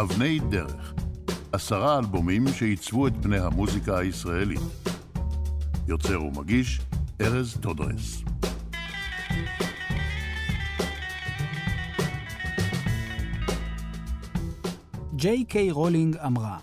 [0.00, 0.94] אבני דרך,
[1.52, 4.60] עשרה אלבומים שעיצבו את פני המוזיקה הישראלית.
[5.88, 6.80] יוצר ומגיש,
[7.20, 8.22] ארז טודרס.
[15.16, 16.58] ג'יי קיי רולינג אמרה,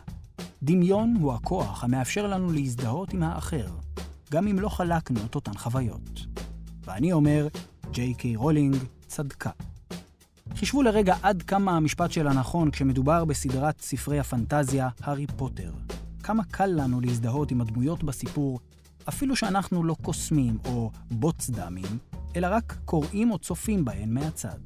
[0.63, 3.67] דמיון הוא הכוח המאפשר לנו להזדהות עם האחר,
[4.31, 6.30] גם אם לא חלקנו את אותן חוויות.
[6.93, 7.47] ואני אומר,
[7.91, 8.75] ג'יי קיי רולינג
[9.07, 9.49] צדקה.
[10.55, 15.71] חישבו לרגע עד כמה המשפט שלה נכון כשמדובר בסדרת ספרי הפנטזיה הארי פוטר.
[16.23, 18.59] כמה קל לנו להזדהות עם הדמויות בסיפור,
[19.09, 21.97] אפילו שאנחנו לא קוסמים או בוטסדמים,
[22.35, 24.59] אלא רק קוראים או צופים בהן מהצד.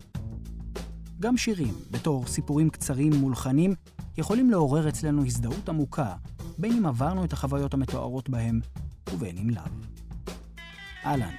[1.20, 3.76] גם שירים, בתור סיפורים קצרים מולחנים,
[4.18, 6.16] יכולים לעורר אצלנו הזדהות עמוקה,
[6.58, 8.60] בין אם עברנו את החוויות המתוארות בהם,
[9.14, 9.64] ובין אם לאו.
[11.06, 11.34] אהלן,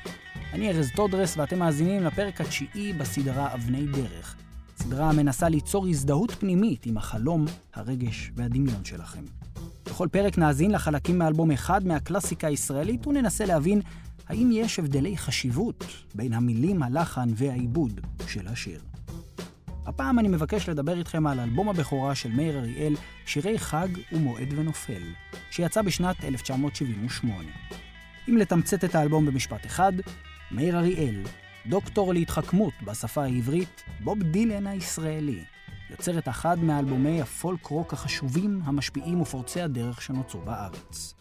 [0.56, 4.36] אני ארז טודרס ואתם מאזינים לפרק התשיעי בסדרה אבני דרך,
[4.77, 7.44] סדרה המנסה ליצור הזדהות פנימית עם החלום,
[7.75, 9.25] הרגש והדמיון שלכם.
[9.86, 13.81] בכל פרק נאזין לחלקים מאלבום אחד מהקלאסיקה הישראלית וננסה להבין
[14.28, 18.81] האם יש הבדלי חשיבות בין המילים, הלחן והעיבוד של השיר.
[19.86, 22.94] הפעם אני מבקש לדבר איתכם על אלבום הבכורה של מאיר אריאל,
[23.27, 25.03] שירי חג ומועד ונופל,
[25.50, 27.42] שיצא בשנת 1978.
[28.28, 29.92] אם לתמצת את האלבום במשפט אחד,
[30.50, 31.22] מאיר אריאל,
[31.66, 35.44] דוקטור להתחכמות בשפה העברית, בוב דילן הישראלי,
[35.91, 41.14] יוצר את אחד מאלבומי הפולק רוק החשובים, המשפיעים ופורצי הדרך שנוצרו בארץ.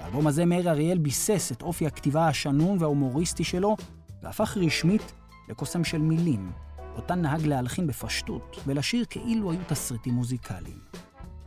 [0.00, 3.76] באלבום הזה מאיר אריאל ביסס את אופי הכתיבה השנון וההומוריסטי שלו,
[4.22, 5.12] והפך רשמית
[5.48, 6.52] לקוסם של מילים,
[6.96, 10.78] אותן נהג להלחין בפשטות ולשיר כאילו היו תסריטים מוזיקליים.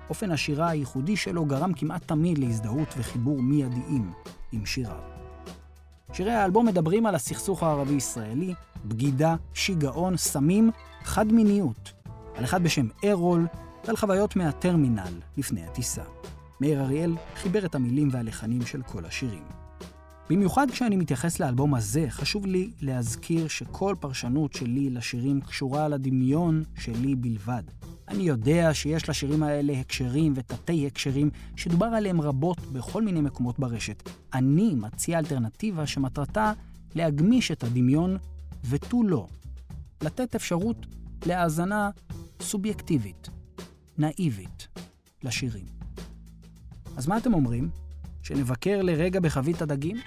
[0.10, 4.12] אופן השירה הייחודי שלו גרם כמעט תמיד להזדהות וחיבור מיידיים
[4.52, 5.17] עם שיריו.
[6.14, 8.54] שירי האלבום מדברים על הסכסוך הערבי-ישראלי,
[8.86, 10.72] בגידה, שיגעון, סמים,
[11.04, 11.94] חד-מיניות,
[12.36, 13.48] על אחד בשם ארול
[13.86, 16.04] ועל חוויות מהטרמינל לפני הטיסה.
[16.62, 19.44] מאיר אריאל חיבר את המילים והלחנים של כל השירים.
[20.30, 27.16] במיוחד כשאני מתייחס לאלבום הזה, חשוב לי להזכיר שכל פרשנות שלי לשירים קשורה לדמיון שלי
[27.16, 27.64] בלבד.
[28.08, 34.10] אני יודע שיש לשירים האלה הקשרים ותתי הקשרים שדובר עליהם רבות בכל מיני מקומות ברשת.
[34.34, 36.54] אני מציע אלטרנטיבה שמטרתה
[36.96, 38.18] להגמיש את הדמיון
[38.64, 39.28] ותו לא.
[40.02, 40.86] לתת אפשרות
[41.26, 41.90] להאזנה
[42.42, 43.30] סובייקטיבית,
[43.98, 44.68] נאיבית,
[45.24, 45.66] לשירים.
[46.98, 47.70] אז מה אתם אומרים?
[48.24, 49.98] שנבקר לרגע בחבית הדגים?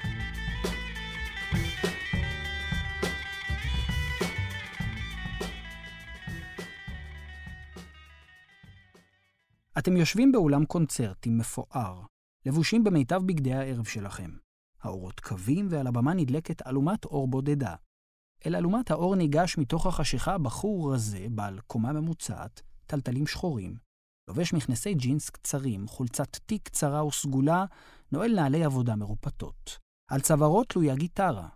[9.81, 12.03] אתם יושבים באולם קונצרטים מפואר,
[12.47, 14.31] לבושים במיטב בגדי הערב שלכם.
[14.83, 17.75] האורות קווים ועל הבמה נדלקת אלומת אור בודדה.
[18.47, 23.77] אל אלומת האור ניגש מתוך החשיכה בחור רזה, בעל קומה ממוצעת, טלטלים שחורים,
[24.29, 27.65] לובש מכנסי ג'ינס קצרים, חולצת תיק קצרה וסגולה,
[28.13, 29.79] נועל נעלי עבודה מרופטות.
[30.11, 31.49] על צווארו תלויה גיטרה.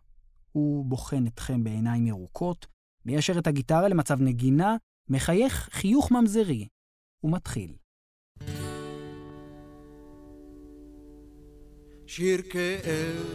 [0.53, 2.67] הוא בוחן אתכם בעיניים ירוקות,
[3.05, 4.77] מיישר את הגיטרה למצב נגינה,
[5.11, 6.69] מחייך חיוך ממזרי,
[7.25, 7.77] ומתחיל.
[12.17, 13.27] שיר כאב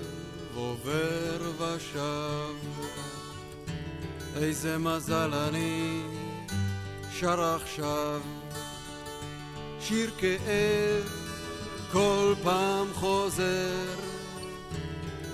[0.55, 2.55] עובר ושב,
[4.35, 6.01] איזה מזל אני
[7.11, 8.21] שר עכשיו.
[9.79, 11.03] שיר כאב
[11.91, 13.95] כל פעם חוזר,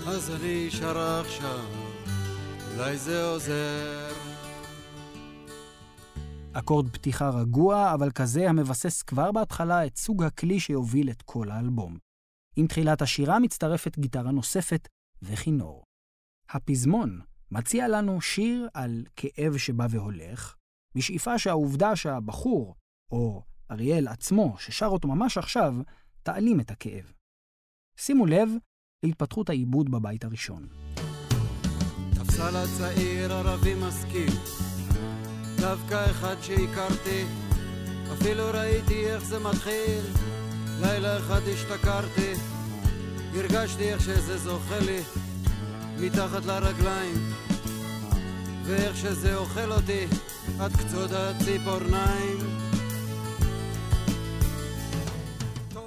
[0.08, 1.66] אז אני שר עכשיו,
[2.74, 4.14] אולי זה עוזר.
[6.54, 12.15] אקורד פתיחה רגוע, אבל כזה המבסס כבר בהתחלה את סוג הכלי שיוביל את כל האלבום.
[12.56, 14.88] עם תחילת השירה מצטרפת גיטרה נוספת
[15.22, 15.84] וכינור.
[16.50, 17.22] הפזמון
[17.52, 20.56] מציע לנו שיר על כאב שבא והולך,
[20.96, 22.76] בשאיפה שהעובדה שהבחור,
[23.12, 25.74] או אריאל עצמו, ששר אותו ממש עכשיו,
[26.24, 27.12] תעלים את הכאב.
[27.98, 28.50] שימו לב
[29.04, 30.68] להתפתחות העיבוד בבית הראשון.
[35.60, 37.26] דווקא אחד שהכרתי,
[38.14, 40.04] אפילו ראיתי איך זה מתחיל.
[40.82, 42.34] לילה אחד השתכרתי,
[43.36, 45.00] הרגשתי איך שזה זוכה לי
[46.00, 47.16] מתחת לרגליים,
[48.66, 50.06] ואיך שזה אוכל אותי
[50.60, 52.38] עד קצות הציפורניים.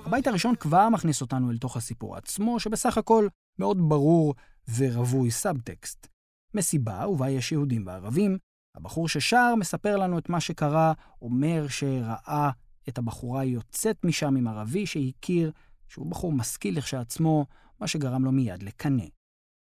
[0.06, 3.28] הבית הראשון כבר מכניס אותנו אל תוך הסיפור עצמו, שבסך הכל
[3.58, 4.34] מאוד ברור
[4.76, 6.06] ורווי סאבטקסט.
[6.54, 8.38] מסיבה ובה יש יהודים וערבים,
[8.76, 10.92] הבחור ששר מספר לנו את מה שקרה,
[11.22, 12.50] אומר שראה
[12.88, 15.52] את הבחורה יוצאת משם עם ערבי שהכיר,
[15.88, 17.46] שהוא בחור משכיל לכשעצמו,
[17.80, 19.04] מה שגרם לו מיד לקנא.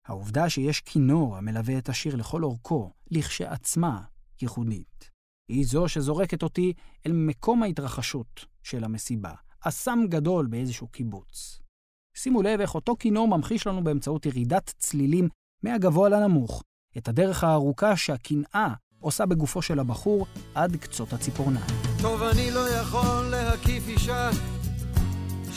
[0.06, 4.02] העובדה שיש כינור המלווה את השיר לכל אורכו, לכשעצמה
[4.42, 5.10] ייחודית.
[5.48, 6.72] היא זו שזורקת אותי
[7.06, 11.60] אל מקום ההתרחשות של המסיבה, אסם גדול באיזשהו קיבוץ.
[12.16, 15.28] שימו לב איך אותו כינור ממחיש לנו באמצעות ירידת צלילים
[15.62, 16.62] מהגבוה לנמוך,
[16.98, 21.66] את הדרך הארוכה שהקנאה עושה בגופו של הבחור עד קצות הציפורניים.
[22.02, 24.30] טוב, אני לא יכול להקיף אישה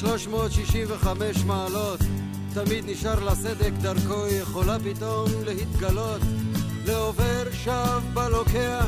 [0.01, 1.99] 365 מעלות.
[2.53, 6.21] תמיד נשאר לה סדק דרכו יכולה פתאום להתגלות.
[6.85, 8.87] לעובר שב בלוקח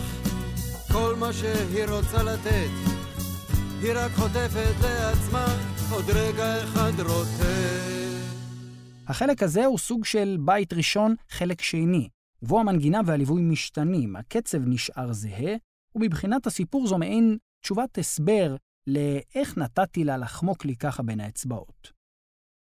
[0.92, 2.69] כל מה שהיא רוצה לתת.
[3.81, 5.45] היא רק חוטפת לעצמה
[5.92, 7.44] עוד רגע אחד רוטט
[9.07, 12.10] החלק הזה הוא סוג של בית ראשון, חלק שני,
[12.42, 15.56] ובו המנגינה והליווי משתנים, הקצב נשאר זהה,
[15.95, 18.56] ומבחינת הסיפור זו מעין תשובת הסבר
[18.88, 21.91] לאיך נתתי לה לחמוק לי ככה בין האצבעות.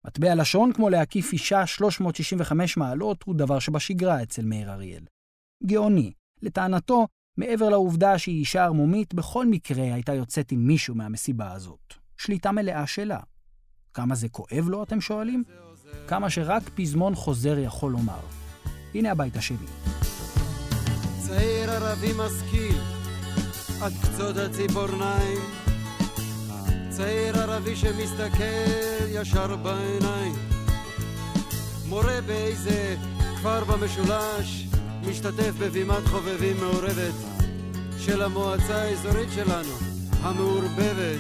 [0.06, 5.04] מטבע לשון כמו להקיף אישה 365 מעלות הוא דבר שבשגרה אצל מאיר אריאל.
[5.66, 6.12] גאוני.
[6.42, 11.94] לטענתו, מעבר לעובדה שהיא אישה ערמומית, בכל מקרה הייתה יוצאת עם מישהו מהמסיבה הזאת.
[12.18, 13.20] שליטה מלאה שלה.
[13.94, 15.44] כמה זה כואב לו, אתם שואלים?
[16.08, 18.20] כמה שרק פזמון חוזר יכול לומר.
[18.94, 19.68] הנה הבית השני.
[21.20, 22.82] צעיר ערבי משכיל,
[23.82, 25.71] עד קצות הציפורניים
[26.92, 30.34] צעיר ערבי שמסתכל ישר בעיניים
[31.90, 32.96] מורה באיזה
[33.38, 34.68] כפר במשולש
[35.10, 37.14] משתתף בבימת חובבים מעורבת
[37.98, 39.74] של המועצה האזורית שלנו,
[40.22, 41.20] המעורבבת.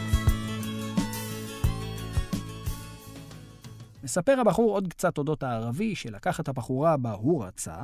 [4.04, 7.78] מספר הבחור עוד קצת אודות הערבי שלקח את הבחורה בה הוא רצה,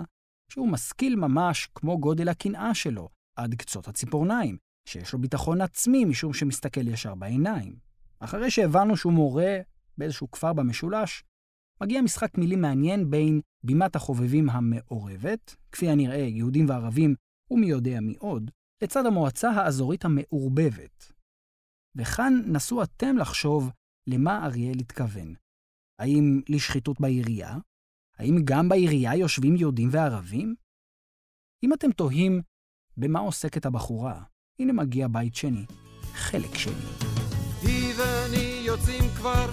[0.51, 4.57] שהוא משכיל ממש כמו גודל הקנאה שלו, עד קצות הציפורניים,
[4.87, 7.75] שיש לו ביטחון עצמי משום שמסתכל ישר בעיניים.
[8.19, 9.57] אחרי שהבנו שהוא מורה
[9.97, 11.23] באיזשהו כפר במשולש,
[11.81, 17.15] מגיע משחק מילים מעניין בין בימת החובבים המעורבת, כפי הנראה יהודים וערבים
[17.51, 18.51] ומי יודע מי עוד,
[18.83, 21.11] לצד המועצה האזורית המעורבבת.
[21.95, 23.71] וכאן נסו אתם לחשוב
[24.07, 25.33] למה אריאל התכוון.
[25.99, 27.57] האם לשחיתות בעירייה?
[28.17, 30.55] האם גם בעירייה יושבים יהודים וערבים?
[31.63, 32.41] אם אתם תוהים
[32.97, 34.23] במה עוסקת הבחורה,
[34.59, 35.65] הנה מגיע בית שני,
[36.13, 36.73] חלק שני.
[37.61, 39.49] היא ואני יוצאים כבר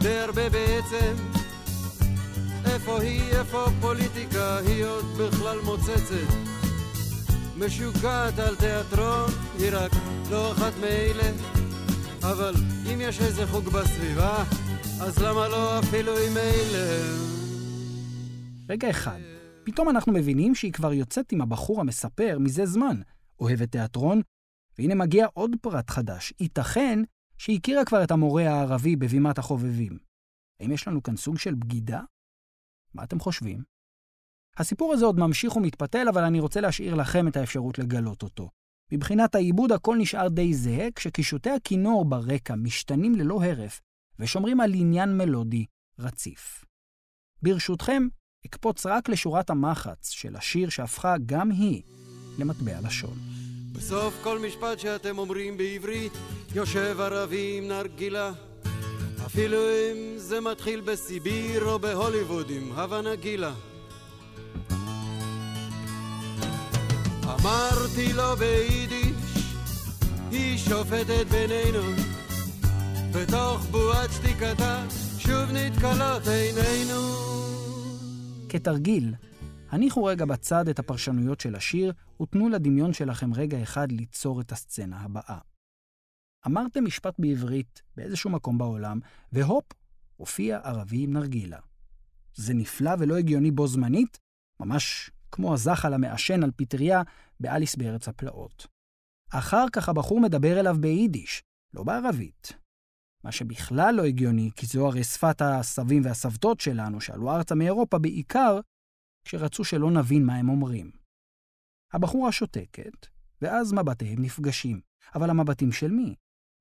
[0.00, 1.14] די הרבה בעצם
[2.64, 6.34] איפה היא, איפה פוליטיקה, היא עוד בכלל מוצצת
[7.58, 9.92] משוגעת על תיאטרון, היא רק
[10.30, 11.30] לא אחת מאלה
[12.22, 12.54] אבל
[12.92, 14.44] אם יש איזה חוג בסביבה,
[15.00, 17.16] אז למה לא אפילו עם אלה?
[18.68, 19.20] רגע אחד,
[19.64, 22.96] פתאום אנחנו מבינים שהיא כבר יוצאת עם הבחור המספר מזה זמן,
[23.40, 24.20] אוהבת תיאטרון,
[24.78, 26.32] והנה מגיע עוד פרט חדש.
[26.40, 26.98] ייתכן
[27.38, 29.98] שהכירה כבר את המורה הערבי בבימת החובבים.
[30.60, 32.00] האם יש לנו כאן סוג של בגידה?
[32.94, 33.62] מה אתם חושבים?
[34.56, 38.50] הסיפור הזה עוד ממשיך ומתפתל, אבל אני רוצה להשאיר לכם את האפשרות לגלות אותו.
[38.92, 43.80] מבחינת העיבוד הכל נשאר די זהה, כשקישוטי הכינור ברקע משתנים ללא הרף,
[44.18, 45.66] ושומרים על עניין מלודי
[45.98, 46.64] רציף.
[47.42, 48.02] ברשותכם,
[48.46, 51.82] אקפוץ רק לשורת המחץ של השיר שהפכה גם היא
[52.40, 53.16] למטבע לשון.
[53.72, 56.12] בסוף כל משפט שאתם אומרים בעברית,
[56.54, 58.32] יושב ערבי עם נרגילה.
[59.26, 63.52] אפילו אם זה מתחיל בסיביר או בהוליווד עם הווה נגילה.
[67.24, 69.44] אמרתי לו ביידיש,
[70.30, 71.82] היא שופטת בינינו.
[73.12, 74.86] בתוך בועת שתיקתה,
[75.18, 77.00] שוב נתקלות עינינו.
[78.48, 79.14] כתרגיל,
[79.70, 85.00] הניחו רגע בצד את הפרשנויות של השיר, ותנו לדמיון שלכם רגע אחד ליצור את הסצנה
[85.00, 85.38] הבאה.
[86.46, 89.00] אמרתם משפט בעברית באיזשהו מקום בעולם,
[89.32, 89.64] והופ,
[90.16, 91.58] הופיע ערבי עם נרגילה.
[92.34, 94.18] זה נפלא ולא הגיוני בו זמנית,
[94.60, 97.02] ממש כמו הזחל המעשן על פטריה
[97.40, 98.66] באליס בארץ הפלאות.
[99.32, 101.42] אחר כך הבחור מדבר אליו ביידיש,
[101.74, 102.52] לא בערבית.
[103.24, 108.60] מה שבכלל לא הגיוני, כי זו הרי שפת הסבים והסבתות שלנו, שעלו ארצה מאירופה בעיקר
[109.24, 110.90] כשרצו שלא נבין מה הם אומרים.
[111.92, 113.06] הבחורה שותקת,
[113.42, 114.80] ואז מבטיהם נפגשים.
[115.14, 116.14] אבל המבטים של מי?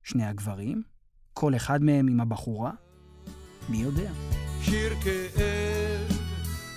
[0.03, 0.83] שני הגברים?
[1.33, 2.71] כל אחד מהם עם הבחורה?
[3.69, 4.11] מי יודע?
[4.61, 6.19] שיר כאב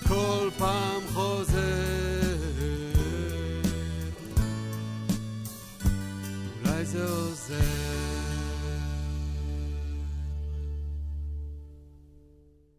[0.08, 2.36] כל פעם חוזר
[6.60, 8.31] אולי זה עוזר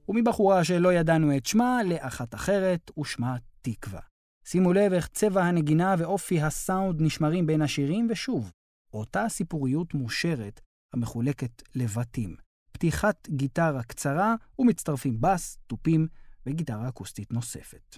[0.10, 4.01] ומבחורה שלא ידענו את שמה לאחת אחרת, ושמה תקווה.
[4.45, 8.51] שימו לב איך צבע הנגינה ואופי הסאונד נשמרים בין השירים, ושוב,
[8.93, 10.62] אותה סיפוריות מושרת
[10.93, 12.36] המחולקת לבתים.
[12.72, 16.07] פתיחת גיטרה קצרה ומצטרפים בס, תופים
[16.45, 17.98] וגיטרה אקוסטית נוספת.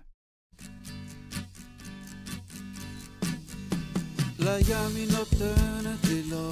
[4.40, 6.50] לים היא נותנת לי לא,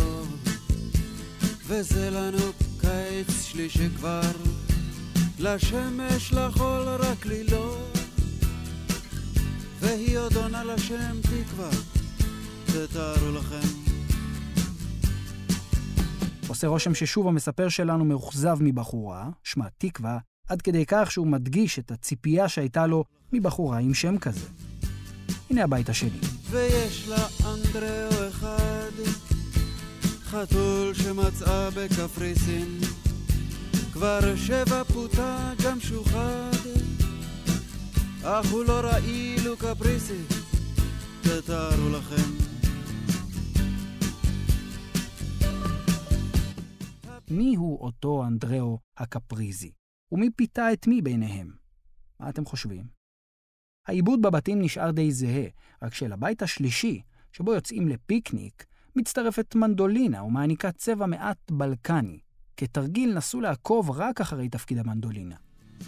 [1.67, 4.31] וזה לנו קיץ שלישי כבר,
[5.43, 7.77] לשמש לחול רק לי לא,
[9.79, 11.69] והיא עוד עונה לשם תקווה,
[12.65, 13.67] תתארו לכם.
[16.47, 21.91] עושה רושם ששוב המספר שלנו מאוכזב מבחורה, שמה תקווה, עד כדי כך שהוא מדגיש את
[21.91, 24.47] הציפייה שהייתה לו מבחורה עם שם כזה.
[25.49, 26.19] הנה הבית השני.
[26.49, 28.91] ויש לה אנדריאו אחד,
[30.23, 32.79] חתול שמצאה בקפריסין,
[33.93, 36.51] כבר שבע פוטה גם שוחד,
[38.23, 40.21] אך הוא לא רעיל וקפריסי,
[41.21, 42.31] תתארו לכם.
[47.31, 49.71] מי הוא אותו אנדריאו הקפריזי?
[50.11, 51.51] ומי פיתה את מי ביניהם?
[52.19, 52.85] מה אתם חושבים?
[53.87, 55.45] העיבוד בבתים נשאר די זהה,
[55.81, 62.22] רק שלבית השלישי, שבו יוצאים לפיקניק, מצטרפת מנדולינה ומעניקה צבע מעט בלקני.
[62.57, 65.35] כתרגיל נסו לעקוב רק אחרי תפקיד המנדולינה.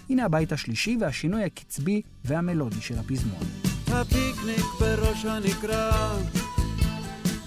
[0.10, 3.44] הנה הבית השלישי והשינוי הקצבי והמלודי של הפזמון.
[3.88, 6.18] הפיקניק בראש הנקרה,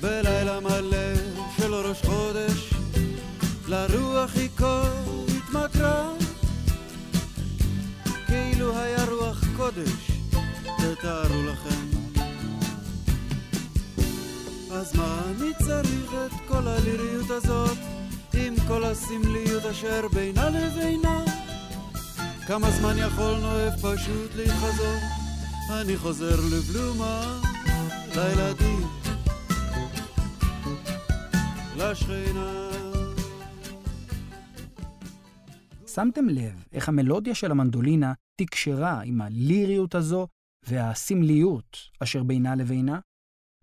[0.00, 1.14] בלילה מלא
[1.56, 2.74] של ראש חודש,
[3.68, 4.82] לרוח היא כה
[5.36, 6.12] התמכרה,
[8.26, 10.10] כאילו היה רוח קודש,
[10.78, 11.98] תתארו לכם.
[14.72, 17.78] אז מה אני צריך את כל הליריות הזאת,
[18.68, 21.24] כל הסמליות אשר בינה לבינה?
[22.46, 25.02] כמה זמן יכול נואף פשוט להתחזות?
[25.82, 27.40] אני חוזר לבלומה,
[28.16, 28.86] לילדים,
[31.76, 32.70] לשכינה.
[35.86, 40.26] שמתם לב איך המלודיה של המנדולינה תקשרה עם הליריות הזו
[40.66, 42.98] והסמליות אשר בינה לבינה?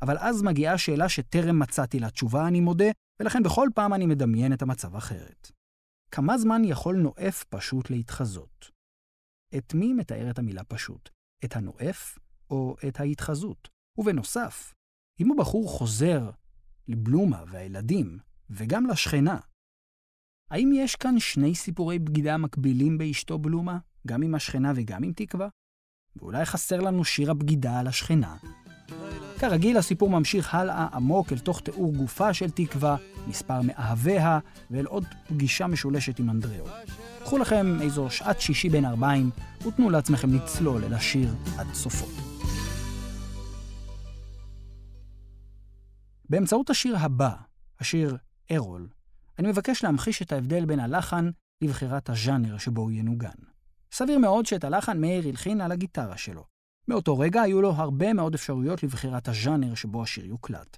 [0.01, 4.53] אבל אז מגיעה שאלה שטרם מצאתי לה תשובה, אני מודה, ולכן בכל פעם אני מדמיין
[4.53, 5.51] את המצב אחרת.
[6.11, 8.71] כמה זמן יכול נואף פשוט להתחזות?
[9.57, 11.09] את מי מתארת המילה פשוט?
[11.45, 12.19] את הנואף
[12.49, 13.69] או את ההתחזות?
[13.97, 14.73] ובנוסף,
[15.19, 16.29] אם הבחור חוזר
[16.87, 18.19] לבלומה והילדים,
[18.49, 19.39] וגם לשכנה,
[20.51, 25.49] האם יש כאן שני סיפורי בגידה מקבילים באשתו בלומה, גם עם השכנה וגם עם תקווה?
[26.15, 28.37] ואולי חסר לנו שיר הבגידה על השכנה.
[29.39, 32.95] כרגיל, הסיפור ממשיך הלאה עמוק אל תוך תיאור גופה של תקווה,
[33.27, 34.39] מספר מאהביה,
[34.71, 36.65] ואל עוד פגישה משולשת עם אנדריאו.
[37.23, 39.29] קחו לכם איזו שעת שישי בין ארבעים,
[39.67, 42.05] ותנו לעצמכם לצלול אל השיר עד סופו.
[46.29, 47.31] באמצעות השיר הבא,
[47.79, 48.17] השיר
[48.51, 48.87] ארול,
[49.39, 51.29] אני מבקש להמחיש את ההבדל בין הלחן
[51.61, 53.29] לבחירת הז'אנר שבו הוא ינוגן.
[53.91, 56.54] סביר מאוד שאת הלחן מאיר הלחין על הגיטרה שלו.
[56.87, 60.77] מאותו רגע היו לו הרבה מאוד אפשרויות לבחירת הז'אנר שבו השיר יוקלט.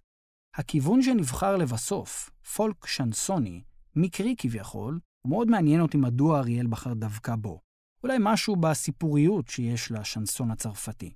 [0.55, 3.63] הכיוון שנבחר לבסוף, פולק שנסוני,
[3.95, 7.59] מקרי כביכול, ומאוד מעניין אותי מדוע אריאל בחר דווקא בו.
[8.03, 11.13] אולי משהו בסיפוריות שיש לשנסון הצרפתי.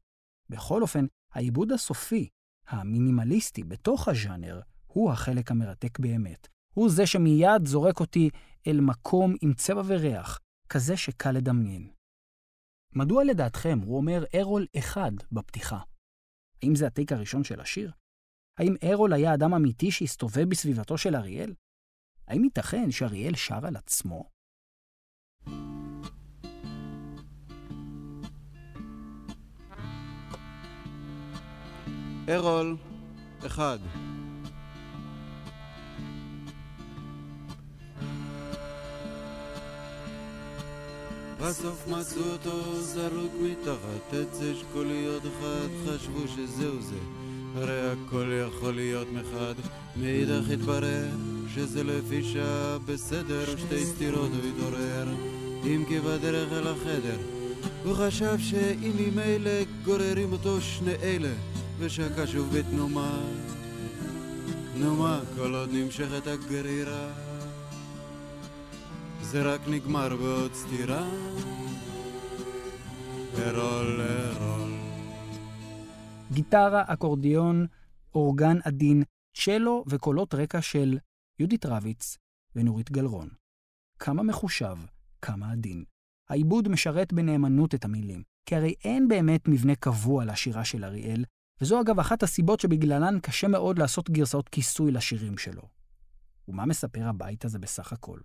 [0.50, 2.28] בכל אופן, העיבוד הסופי,
[2.68, 8.30] המינימליסטי בתוך הז'אנר, הוא החלק המרתק באמת, הוא זה שמיד זורק אותי
[8.68, 12.01] אל מקום עם צבע וריח, כזה שקל לדמיין.
[12.96, 15.80] מדוע לדעתכם הוא אומר ארול אחד בפתיחה?
[16.64, 17.92] האם זה הטייק הראשון של השיר?
[18.60, 21.54] האם ארול היה אדם אמיתי שהסתובב בסביבתו של אריאל?
[22.28, 24.30] האם ייתכן שאריאל שר על עצמו?
[32.30, 32.78] ארול,
[33.46, 33.80] אחד.
[41.42, 46.98] בסוף מצאו אותו זרוק מתחת עץ אשכוליות אחד, חשבו שזהו זה,
[47.56, 49.54] הרי הכל יכול להיות מחד.
[49.96, 51.08] מאידך התברר
[51.56, 55.08] שזה לפי שעה בסדר, ושתי סתירות הוא התעורר,
[55.64, 57.18] אם כי בדרך אל החדר.
[57.84, 61.34] הוא חשב שאם ממילא גוררים אותו שני אלה,
[61.80, 63.20] ושקע שוב בתנומה.
[64.76, 67.31] נו מה, כל עוד נמשכת הגרירה.
[69.32, 71.10] זה רק נגמר בעוד סתירה.
[73.40, 74.72] ארול, ארול.
[76.32, 77.68] גיטרה, אקורדיון,
[78.16, 79.04] אורגן עדין,
[79.38, 80.98] צ'לו וקולות רקע של
[81.40, 82.18] יהודית רביץ
[82.56, 83.30] ונורית גלרון.
[84.00, 84.78] כמה מחושב,
[85.22, 85.84] כמה עדין.
[86.30, 91.26] העיבוד משרת בנאמנות את המילים, כי הרי אין באמת מבנה קבוע לשירה של אריאל,
[91.62, 95.64] וזו אגב אחת הסיבות שבגללן קשה מאוד לעשות גרסאות כיסוי לשירים שלו.
[96.48, 98.20] ומה מספר הבית הזה בסך הכל?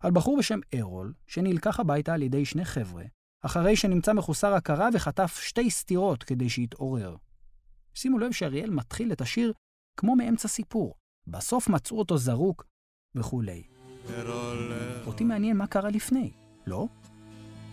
[0.00, 3.04] על בחור בשם ארול, שנלקח הביתה על ידי שני חבר'ה,
[3.44, 7.16] אחרי שנמצא מחוסר הכרה וחטף שתי סטירות כדי שיתעורר.
[7.94, 9.52] שימו לב שאריאל מתחיל את השיר
[9.96, 10.94] כמו מאמצע סיפור.
[11.26, 12.64] בסוף מצאו אותו זרוק
[13.14, 13.62] וכולי.
[15.06, 16.32] אותי מעניין מה קרה לפני,
[16.66, 16.86] לא?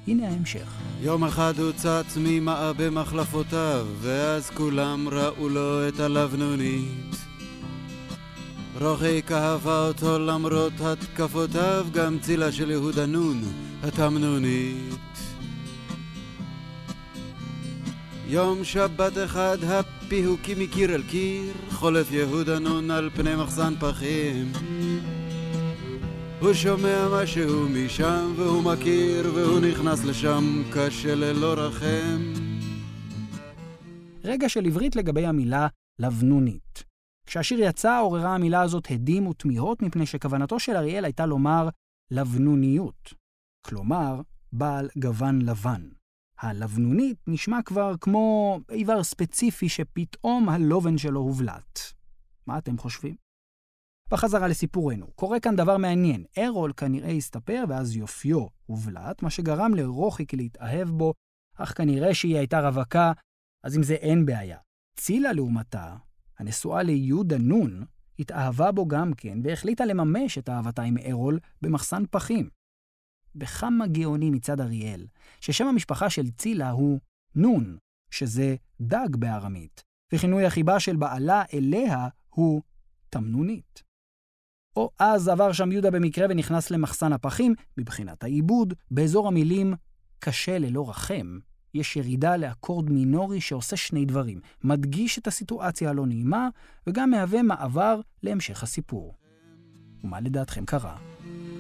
[0.08, 0.82] הנה ההמשך.
[1.02, 7.25] יום אחד הוא צץ ממעה במחלפותיו, ואז כולם ראו לו את הלבנונית.
[8.82, 13.42] רוחי אהבה אותו למרות התקפותיו, גם צילה של יהודה נון,
[13.84, 14.94] התמנונית.
[18.28, 24.52] יום שבת אחד הפיהוקים מקיר אל קיר, חולף יהודה נון על פני מחסן פחים.
[26.40, 32.34] הוא שומע משהו משם והוא מכיר והוא נכנס לשם קשה ללא רחם.
[34.24, 35.68] רגע של עברית לגבי המילה
[36.00, 36.85] לבנונית.
[37.26, 41.70] כשהשיר יצא עוררה המילה הזאת הדים ותמיהות מפני שכוונתו של אריאל הייתה לומר
[42.12, 43.14] לבנוניות.
[43.66, 44.22] כלומר,
[44.54, 45.90] בעל גוון לבן.
[46.40, 51.80] הלבנונית נשמע כבר כמו איבר ספציפי שפתאום הלובן שלו הובלט.
[52.48, 53.16] מה אתם חושבים?
[54.12, 56.26] בחזרה לסיפורנו, קורה כאן דבר מעניין.
[56.38, 61.14] ארול כנראה הסתפר ואז יופיו הובלט, מה שגרם לרוחיק להתאהב בו,
[61.56, 63.12] אך כנראה שהיא הייתה רווקה,
[63.64, 64.58] אז עם זה אין בעיה.
[65.00, 65.96] צילה, לעומתה,
[66.40, 67.86] הנשואה ליהודה נון,
[68.20, 72.50] התאהבה בו גם כן, והחליטה לממש את אהבתה עם ארול במחסן פחים.
[73.36, 75.08] בכמה גאוני מצד אריאל,
[75.42, 77.00] ששם המשפחה של צילה הוא
[77.36, 77.78] נון,
[78.12, 82.62] שזה דג בארמית, וכינוי החיבה של בעלה אליה הוא
[83.10, 83.84] תמנונית.
[84.76, 89.74] או אז עבר שם יהודה במקרה ונכנס למחסן הפחים, מבחינת העיבוד, באזור המילים
[90.20, 91.40] קשה ללא רחם,
[91.76, 96.50] יש ירידה לאקורד מינורי שעושה שני דברים, מדגיש את הסיטואציה הלא נעימה,
[96.88, 99.16] וגם מהווה מעבר להמשך הסיפור.
[100.04, 100.98] ומה לדעתכם קרה?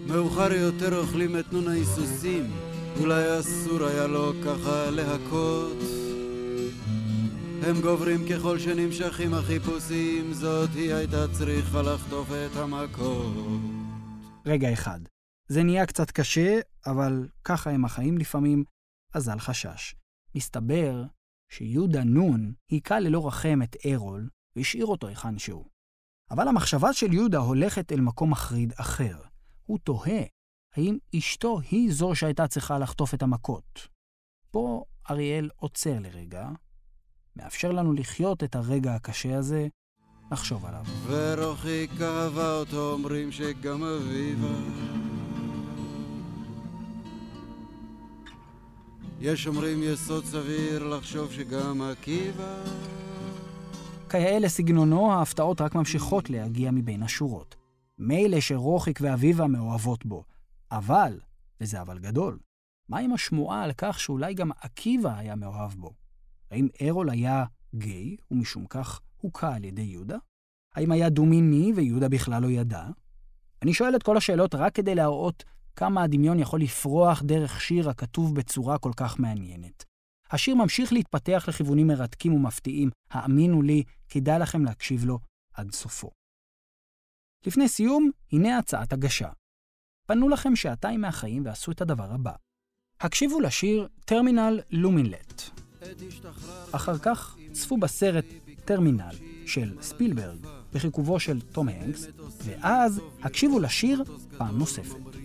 [0.07, 2.51] מאוחר יותר אוכלים את נון ההיסוסים,
[2.99, 5.77] אולי אסור היה לו ככה להכות.
[7.63, 13.61] הם גוברים ככל שנמשכים החיפושים, זאת היא הייתה צריכה לחטוף את המכות.
[14.45, 14.99] רגע אחד.
[15.47, 18.63] זה נהיה קצת קשה, אבל ככה הם החיים לפעמים,
[19.13, 19.95] אז אל חשש.
[20.35, 21.03] מסתבר
[21.49, 25.65] שיהודה נון היכה ללא רחם את ארול והשאיר אותו היכן שהוא.
[26.31, 29.17] אבל המחשבה של יהודה הולכת אל מקום מחריד אחר.
[29.65, 30.21] הוא תוהה
[30.75, 33.87] האם אשתו היא זו שהייתה צריכה לחטוף את המכות.
[34.51, 36.49] פה אריאל עוצר לרגע,
[37.35, 39.67] מאפשר לנו לחיות את הרגע הקשה הזה,
[40.31, 40.85] לחשוב עליו.
[41.07, 45.04] ורוחי כאבה אותו אומרים שגם אביבה
[49.19, 52.63] יש אומרים יסוד סביר לחשוב שגם עקיבא...
[54.09, 57.55] כיאה לסגנונו, ההפתעות רק ממשיכות להגיע מבין השורות.
[57.99, 60.23] מילא שרוחיק ואביבה מאוהבות בו,
[60.71, 61.19] אבל,
[61.61, 62.39] וזה אבל גדול,
[62.89, 65.93] מה עם השמועה על כך שאולי גם עקיבא היה מאוהב בו?
[66.51, 70.17] האם ארול היה גיי, ומשום כך הוכה על ידי יהודה?
[70.75, 72.83] האם היה דו-מיני ויהודה בכלל לא ידע?
[73.61, 75.43] אני שואל את כל השאלות רק כדי להראות
[75.75, 79.83] כמה הדמיון יכול לפרוח דרך שיר הכתוב בצורה כל כך מעניינת.
[80.31, 85.19] השיר ממשיך להתפתח לכיוונים מרתקים ומפתיעים, האמינו לי, כדאי לכם להקשיב לו
[85.53, 86.11] עד סופו.
[87.45, 89.29] לפני סיום, הנה הצעת הגשה.
[90.07, 92.33] פנו לכם שעתיים מהחיים ועשו את הדבר הבא.
[92.99, 95.43] הקשיבו לשיר טרמינל לומינלט.
[96.71, 98.25] אחר כך צפו בסרט
[98.65, 102.07] טרמינל של ספילברג בחיכובו של תום הנקס,
[102.45, 104.03] ואז הקשיבו לשיר
[104.37, 105.24] פעם נוספת.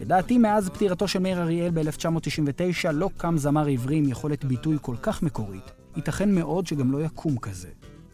[0.00, 4.96] לדעתי, מאז פטירתו של מאיר אריאל ב-1999 לא קם זמר עברי עם יכולת ביטוי כל
[5.02, 5.72] כך מקורית.
[5.96, 7.68] ייתכן מאוד שגם לא יקום כזה.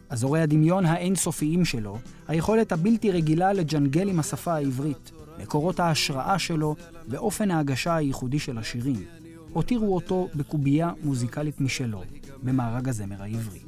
[0.09, 6.75] אזורי הדמיון האינסופיים שלו, היכולת הבלתי רגילה לג'נגל עם השפה העברית, מקורות ההשראה שלו
[7.07, 9.03] ואופן ההגשה הייחודי של השירים,
[9.53, 12.03] הותירו אותו בקובייה מוזיקלית משלו,
[12.43, 13.59] במארג הזמר העברי.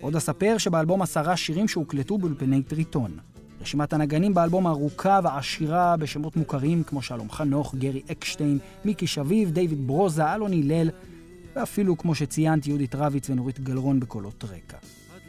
[0.00, 3.10] עוד אספר שבאלבום עשרה שירים שהוקלטו באולפני טריטון,
[3.60, 9.86] רשימת הנגנים באלבום ארוכה ועשירה בשמות מוכרים כמו שלום חנוך, גרי אקשטיין, מיקי שביב, דיוויד
[9.86, 10.90] ברוזה, אלון הלל,
[11.56, 14.76] ואפילו, כמו שציינתי, יהודית רביץ ונורית גלרון בקולות רקע.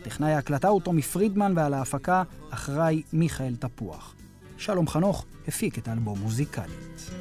[0.04, 4.16] טכנאי ההקלטה הוא טומי פרידמן ועל ההפקה אחראי מיכאל תפוח.
[4.58, 7.21] שלום חנוך הפיק את האלבום מוזיקלית.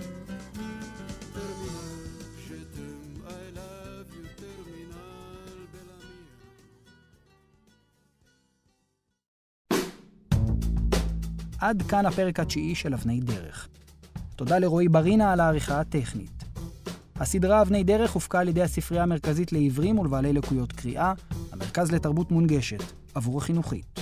[11.61, 13.69] עד כאן הפרק התשיעי של אבני דרך.
[14.37, 16.45] תודה לרועי ברינה על העריכה הטכנית.
[17.17, 21.13] הסדרה אבני דרך הופקה על ידי הספרייה המרכזית לעיוורים ולבעלי לקויות קריאה,
[21.53, 22.83] המרכז לתרבות מונגשת,
[23.15, 24.01] עבור החינוכית.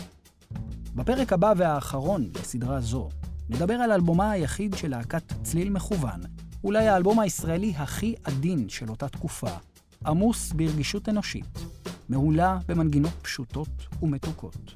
[0.94, 3.08] בפרק הבא והאחרון לסדרה זו,
[3.48, 6.20] נדבר על אלבומה היחיד של להקת צליל מכוון,
[6.64, 9.50] אולי האלבום הישראלי הכי עדין של אותה תקופה,
[10.06, 11.58] עמוס ברגישות אנושית,
[12.08, 14.74] מהולה במנגינות פשוטות ומתוקות.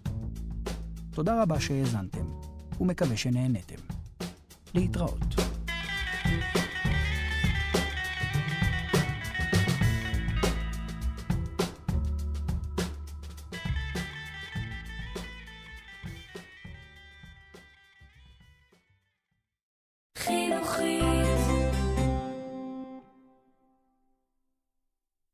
[1.10, 2.41] תודה רבה שהאזנתם,
[2.80, 3.74] ומקווה שנהנתם.
[4.74, 5.34] להתראות.
[6.24, 6.61] thank you